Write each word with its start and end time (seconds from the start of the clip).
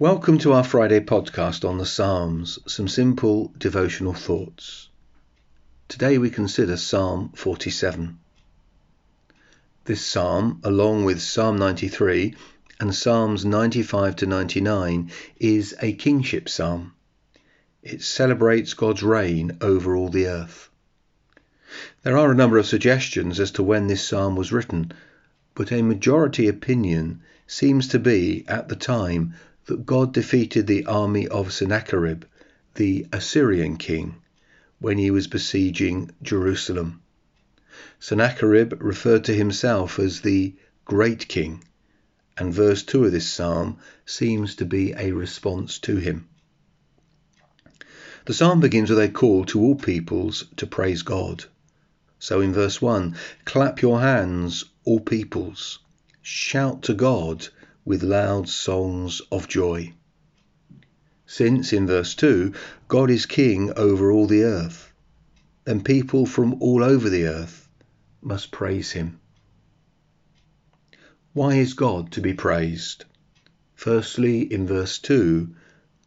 Welcome 0.00 0.38
to 0.38 0.54
our 0.54 0.64
Friday 0.64 1.00
podcast 1.00 1.62
on 1.68 1.76
the 1.76 1.84
Psalms, 1.84 2.58
some 2.66 2.88
simple 2.88 3.52
devotional 3.58 4.14
thoughts. 4.14 4.88
Today 5.88 6.16
we 6.16 6.30
consider 6.30 6.78
Psalm 6.78 7.32
47. 7.34 8.18
This 9.84 10.00
psalm, 10.00 10.62
along 10.64 11.04
with 11.04 11.20
Psalm 11.20 11.58
93 11.58 12.34
and 12.80 12.94
Psalms 12.94 13.44
95 13.44 14.16
to 14.16 14.26
99, 14.26 15.10
is 15.36 15.76
a 15.82 15.92
kingship 15.92 16.48
psalm. 16.48 16.94
It 17.82 18.00
celebrates 18.00 18.72
God's 18.72 19.02
reign 19.02 19.58
over 19.60 19.94
all 19.94 20.08
the 20.08 20.28
earth. 20.28 20.70
There 22.04 22.16
are 22.16 22.32
a 22.32 22.34
number 22.34 22.56
of 22.56 22.64
suggestions 22.64 23.38
as 23.38 23.50
to 23.50 23.62
when 23.62 23.86
this 23.86 24.08
psalm 24.08 24.34
was 24.34 24.50
written, 24.50 24.92
but 25.54 25.70
a 25.70 25.82
majority 25.82 26.48
opinion 26.48 27.20
seems 27.46 27.88
to 27.88 27.98
be 27.98 28.46
at 28.48 28.70
the 28.70 28.76
time 28.76 29.34
that 29.70 29.86
God 29.86 30.12
defeated 30.12 30.66
the 30.66 30.84
army 30.86 31.28
of 31.28 31.52
Sennacherib, 31.52 32.24
the 32.74 33.06
Assyrian 33.12 33.76
king, 33.76 34.16
when 34.80 34.98
he 34.98 35.12
was 35.12 35.28
besieging 35.28 36.10
Jerusalem. 36.24 37.00
Sennacherib 38.00 38.74
referred 38.82 39.22
to 39.26 39.32
himself 39.32 40.00
as 40.00 40.22
the 40.22 40.56
great 40.84 41.28
king, 41.28 41.62
and 42.36 42.52
verse 42.52 42.82
2 42.82 43.04
of 43.04 43.12
this 43.12 43.28
psalm 43.28 43.78
seems 44.04 44.56
to 44.56 44.64
be 44.64 44.92
a 44.94 45.12
response 45.12 45.78
to 45.78 45.98
him. 45.98 46.28
The 48.26 48.34
psalm 48.34 48.58
begins 48.58 48.90
with 48.90 48.98
a 48.98 49.08
call 49.08 49.44
to 49.44 49.60
all 49.60 49.76
peoples 49.76 50.46
to 50.56 50.66
praise 50.66 51.02
God. 51.02 51.44
So 52.18 52.40
in 52.40 52.52
verse 52.52 52.82
1, 52.82 53.14
clap 53.44 53.82
your 53.82 54.00
hands, 54.00 54.64
all 54.82 54.98
peoples, 54.98 55.78
shout 56.22 56.82
to 56.82 56.92
God 56.92 57.46
with 57.90 58.04
loud 58.04 58.48
songs 58.48 59.20
of 59.32 59.48
joy. 59.48 59.92
Since, 61.26 61.72
in 61.72 61.88
verse 61.88 62.14
2, 62.14 62.54
God 62.86 63.10
is 63.10 63.26
king 63.26 63.72
over 63.76 64.12
all 64.12 64.28
the 64.28 64.44
earth, 64.44 64.92
then 65.64 65.82
people 65.82 66.24
from 66.24 66.54
all 66.62 66.84
over 66.84 67.10
the 67.10 67.24
earth 67.24 67.68
must 68.22 68.52
praise 68.52 68.92
him. 68.92 69.18
Why 71.32 71.56
is 71.56 71.74
God 71.74 72.12
to 72.12 72.20
be 72.20 72.32
praised? 72.32 73.06
Firstly, 73.74 74.42
in 74.42 74.68
verse 74.68 75.00
2, 75.00 75.52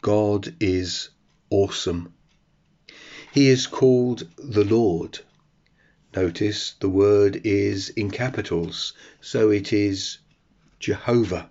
God 0.02 0.56
is 0.62 1.10
awesome. 1.50 2.14
He 3.34 3.50
is 3.50 3.68
called 3.68 4.26
the 4.38 4.64
Lord. 4.64 5.20
Notice 6.16 6.76
the 6.80 6.88
word 6.88 7.42
is 7.44 7.90
in 7.90 8.10
capitals, 8.10 8.94
so 9.20 9.50
it 9.50 9.74
is 9.74 10.20
Jehovah. 10.80 11.50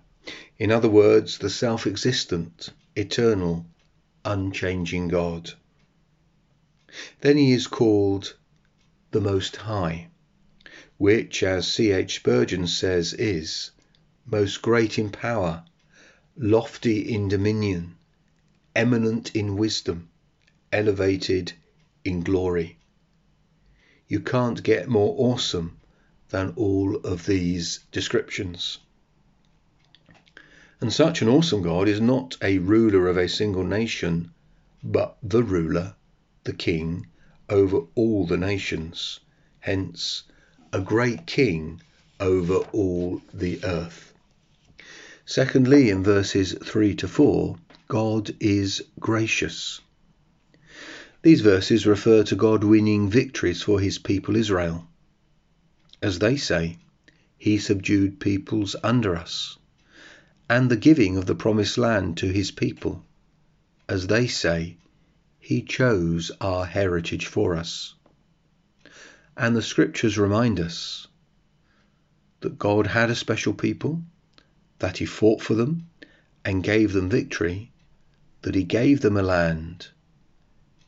In 0.57 0.71
other 0.71 0.89
words, 0.89 1.37
the 1.37 1.49
self 1.49 1.85
existent, 1.85 2.69
eternal, 2.95 3.65
unchanging 4.23 5.09
God. 5.09 5.51
Then 7.19 7.37
he 7.37 7.51
is 7.51 7.67
called 7.67 8.37
the 9.11 9.19
Most 9.19 9.57
High, 9.57 10.07
which, 10.97 11.43
as 11.43 11.69
C.H. 11.69 12.15
Spurgeon 12.15 12.67
says, 12.67 13.13
is 13.13 13.71
most 14.25 14.61
great 14.61 14.97
in 14.97 15.09
power, 15.09 15.65
lofty 16.37 17.01
in 17.13 17.27
dominion, 17.27 17.95
eminent 18.75 19.35
in 19.35 19.57
wisdom, 19.57 20.09
elevated 20.71 21.51
in 22.05 22.21
glory. 22.21 22.77
You 24.07 24.19
can't 24.19 24.63
get 24.63 24.87
more 24.87 25.15
awesome 25.17 25.79
than 26.29 26.53
all 26.55 26.95
of 26.97 27.25
these 27.25 27.81
descriptions. 27.91 28.79
And 30.83 30.91
such 30.91 31.21
an 31.21 31.29
awesome 31.29 31.61
God 31.61 31.87
is 31.87 32.01
not 32.01 32.35
a 32.41 32.57
ruler 32.57 33.07
of 33.07 33.15
a 33.15 33.29
single 33.29 33.63
nation, 33.63 34.31
but 34.83 35.15
the 35.23 35.41
ruler, 35.41 35.95
the 36.43 36.51
king, 36.51 37.07
over 37.47 37.83
all 37.95 38.25
the 38.27 38.35
nations. 38.35 39.21
Hence, 39.61 40.23
a 40.73 40.81
great 40.81 41.25
king 41.25 41.81
over 42.19 42.55
all 42.73 43.21
the 43.33 43.63
earth. 43.63 44.13
Secondly, 45.25 45.89
in 45.89 46.03
verses 46.03 46.53
3 46.61 46.95
to 46.95 47.07
4, 47.07 47.55
God 47.87 48.35
is 48.41 48.83
gracious. 48.99 49.79
These 51.21 51.39
verses 51.39 51.87
refer 51.87 52.23
to 52.23 52.35
God 52.35 52.65
winning 52.65 53.09
victories 53.09 53.61
for 53.61 53.79
his 53.79 53.99
people 53.99 54.35
Israel. 54.35 54.85
As 56.01 56.19
they 56.19 56.35
say, 56.35 56.77
he 57.37 57.57
subdued 57.57 58.19
peoples 58.19 58.75
under 58.83 59.15
us 59.15 59.57
and 60.49 60.69
the 60.69 60.77
giving 60.77 61.17
of 61.17 61.25
the 61.25 61.35
promised 61.35 61.77
land 61.77 62.17
to 62.17 62.27
his 62.27 62.51
people. 62.51 63.03
As 63.87 64.07
they 64.07 64.27
say, 64.27 64.77
he 65.39 65.61
chose 65.61 66.31
our 66.39 66.65
heritage 66.65 67.25
for 67.25 67.55
us. 67.55 67.95
And 69.35 69.55
the 69.55 69.61
scriptures 69.61 70.17
remind 70.17 70.59
us 70.59 71.07
that 72.41 72.59
God 72.59 72.87
had 72.87 73.09
a 73.09 73.15
special 73.15 73.53
people, 73.53 74.01
that 74.79 74.97
he 74.97 75.05
fought 75.05 75.41
for 75.41 75.53
them 75.55 75.87
and 76.45 76.63
gave 76.63 76.93
them 76.93 77.09
victory, 77.09 77.71
that 78.41 78.55
he 78.55 78.63
gave 78.63 79.01
them 79.01 79.17
a 79.17 79.23
land. 79.23 79.87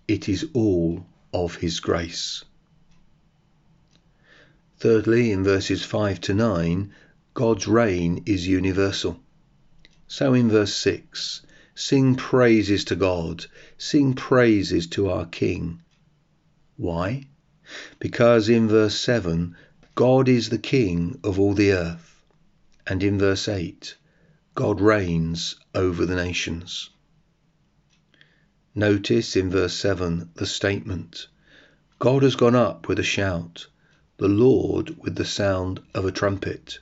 It 0.07 0.29
is 0.29 0.45
all 0.53 1.05
of 1.33 1.55
his 1.55 1.79
grace. 1.79 2.43
Thirdly, 4.77 5.31
in 5.31 5.43
verses 5.43 5.83
5 5.83 6.21
to 6.21 6.33
9, 6.33 6.93
God's 7.33 7.67
reign 7.67 8.23
is 8.25 8.47
universal. 8.47 9.19
So 10.07 10.33
in 10.33 10.49
verse 10.49 10.73
6, 10.75 11.41
sing 11.73 12.15
praises 12.15 12.83
to 12.85 12.95
God, 12.95 13.45
sing 13.77 14.13
praises 14.13 14.87
to 14.87 15.09
our 15.09 15.25
King. 15.25 15.81
Why? 16.77 17.27
Because 17.99 18.47
in 18.47 18.67
verse 18.67 18.99
7, 18.99 19.55
God 19.95 20.29
is 20.29 20.49
the 20.49 20.59
King 20.59 21.19
of 21.23 21.39
all 21.39 21.53
the 21.53 21.71
earth. 21.71 22.23
And 22.85 23.01
in 23.01 23.17
verse 23.17 23.47
8, 23.47 23.95
God 24.53 24.79
reigns 24.79 25.55
over 25.73 26.05
the 26.05 26.15
nations. 26.15 26.91
Notice 28.75 29.35
in 29.35 29.49
verse 29.49 29.73
7 29.73 30.29
the 30.35 30.45
statement 30.45 31.27
God 31.97 32.23
has 32.23 32.35
gone 32.35 32.55
up 32.55 32.87
with 32.87 32.99
a 32.99 33.03
shout, 33.03 33.67
the 34.17 34.27
Lord 34.27 34.97
with 34.99 35.15
the 35.15 35.25
sound 35.25 35.81
of 35.93 36.05
a 36.05 36.11
trumpet. 36.11 36.79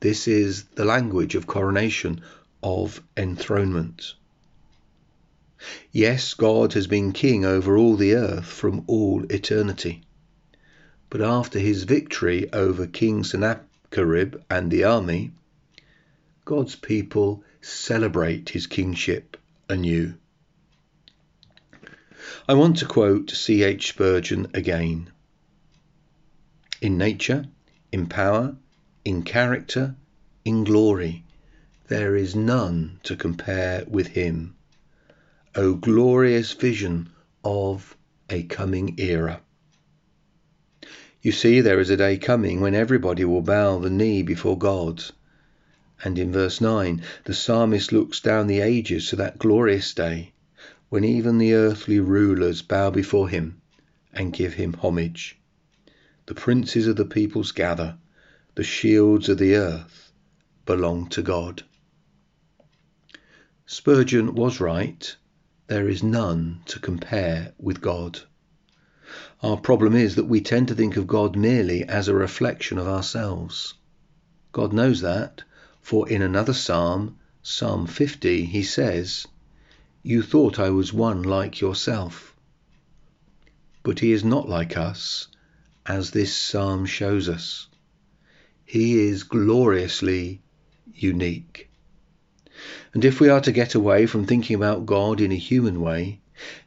This 0.00 0.28
is 0.28 0.64
the 0.74 0.84
language 0.84 1.34
of 1.34 1.46
coronation, 1.46 2.20
of 2.62 3.02
enthronement. 3.16 4.14
Yes, 5.90 6.34
God 6.34 6.74
has 6.74 6.86
been 6.86 7.12
king 7.12 7.44
over 7.44 7.78
all 7.78 7.96
the 7.96 8.14
earth 8.14 8.44
from 8.44 8.84
all 8.86 9.24
eternity. 9.30 10.02
But 11.08 11.22
after 11.22 11.58
his 11.58 11.84
victory 11.84 12.52
over 12.52 12.86
King 12.86 13.24
Sennacherib 13.24 14.36
and 14.50 14.70
the 14.70 14.84
army, 14.84 15.30
God's 16.44 16.76
people 16.76 17.42
celebrate 17.62 18.50
his 18.50 18.66
kingship 18.66 19.36
anew. 19.68 20.14
I 22.46 22.54
want 22.54 22.76
to 22.78 22.86
quote 22.86 23.30
C.H. 23.30 23.88
Spurgeon 23.88 24.48
again. 24.52 25.10
In 26.82 26.98
nature, 26.98 27.46
in 27.90 28.06
power, 28.06 28.56
in 29.06 29.22
character, 29.22 29.94
in 30.44 30.64
glory, 30.64 31.22
there 31.86 32.16
is 32.16 32.34
none 32.34 32.98
to 33.04 33.14
compare 33.14 33.84
with 33.86 34.08
him. 34.08 34.52
O 35.54 35.74
glorious 35.74 36.52
vision 36.54 37.08
of 37.44 37.96
a 38.28 38.42
coming 38.42 38.96
era. 38.98 39.40
You 41.22 41.30
see, 41.30 41.60
there 41.60 41.78
is 41.78 41.88
a 41.88 41.96
day 41.96 42.18
coming 42.18 42.60
when 42.60 42.74
everybody 42.74 43.24
will 43.24 43.42
bow 43.42 43.78
the 43.78 43.90
knee 43.90 44.22
before 44.22 44.58
God. 44.58 45.04
And 46.02 46.18
in 46.18 46.32
verse 46.32 46.60
9, 46.60 47.00
the 47.26 47.34
psalmist 47.34 47.92
looks 47.92 48.18
down 48.18 48.48
the 48.48 48.58
ages 48.58 49.08
to 49.10 49.16
that 49.16 49.38
glorious 49.38 49.94
day 49.94 50.32
when 50.88 51.04
even 51.04 51.38
the 51.38 51.54
earthly 51.54 52.00
rulers 52.00 52.60
bow 52.60 52.90
before 52.90 53.28
him 53.28 53.60
and 54.12 54.32
give 54.32 54.54
him 54.54 54.74
homage. 54.74 55.38
The 56.26 56.34
princes 56.34 56.88
of 56.88 56.96
the 56.96 57.04
peoples 57.04 57.52
gather 57.52 57.98
the 58.56 58.64
shields 58.64 59.28
of 59.28 59.36
the 59.36 59.54
earth 59.54 60.10
belong 60.64 61.06
to 61.06 61.20
God. 61.20 61.62
Spurgeon 63.66 64.34
was 64.34 64.60
right. 64.60 65.14
There 65.66 65.90
is 65.90 66.02
none 66.02 66.62
to 66.64 66.78
compare 66.78 67.52
with 67.58 67.82
God. 67.82 68.18
Our 69.42 69.58
problem 69.58 69.94
is 69.94 70.14
that 70.14 70.24
we 70.24 70.40
tend 70.40 70.68
to 70.68 70.74
think 70.74 70.96
of 70.96 71.06
God 71.06 71.36
merely 71.36 71.84
as 71.84 72.08
a 72.08 72.14
reflection 72.14 72.78
of 72.78 72.88
ourselves. 72.88 73.74
God 74.52 74.72
knows 74.72 75.02
that, 75.02 75.42
for 75.82 76.08
in 76.08 76.22
another 76.22 76.54
psalm, 76.54 77.18
Psalm 77.42 77.86
50, 77.86 78.46
he 78.46 78.62
says, 78.62 79.26
You 80.02 80.22
thought 80.22 80.58
I 80.58 80.70
was 80.70 80.94
one 80.94 81.22
like 81.22 81.60
yourself. 81.60 82.34
But 83.82 83.98
he 83.98 84.12
is 84.12 84.24
not 84.24 84.48
like 84.48 84.78
us, 84.78 85.28
as 85.84 86.12
this 86.12 86.34
psalm 86.34 86.86
shows 86.86 87.28
us. 87.28 87.68
He 88.68 88.98
is 88.98 89.22
gloriously 89.22 90.42
unique. 90.92 91.70
And 92.92 93.04
if 93.04 93.20
we 93.20 93.28
are 93.28 93.40
to 93.42 93.52
get 93.52 93.76
away 93.76 94.06
from 94.06 94.26
thinking 94.26 94.56
about 94.56 94.86
God 94.86 95.20
in 95.20 95.30
a 95.30 95.36
human 95.36 95.80
way, 95.80 96.20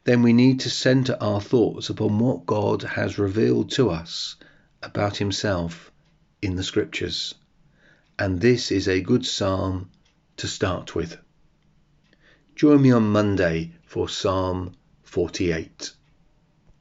then 0.06 0.24
we 0.24 0.32
need 0.32 0.62
to 0.62 0.70
center 0.70 1.18
our 1.20 1.42
thoughts 1.42 1.90
upon 1.90 2.18
what 2.18 2.46
God 2.46 2.84
has 2.84 3.20
revealed 3.20 3.72
to 3.72 3.90
us 3.90 4.38
about 4.82 5.18
himself 5.18 5.92
in 6.42 6.56
the 6.56 6.64
scriptures. 6.64 7.36
And 8.18 8.40
this 8.40 8.72
is 8.72 8.88
a 8.88 9.02
good 9.02 9.26
psalm 9.26 9.90
to 10.38 10.48
start 10.48 10.96
with. 10.96 11.18
Join 12.56 12.82
me 12.82 12.92
on 12.92 13.12
Monday 13.12 13.74
for 13.84 14.08
Psalm 14.08 14.74
48. 15.04 15.92